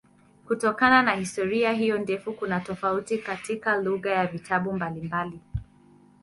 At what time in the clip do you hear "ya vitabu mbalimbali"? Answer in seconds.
4.11-5.39